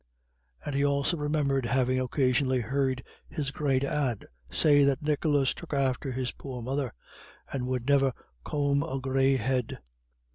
[0.65, 6.11] And he also remembered having occasionally heard his great aunt say that Nicholas took after
[6.11, 6.91] his poor mother,
[7.53, 8.11] and would never
[8.43, 9.77] comb a grey head.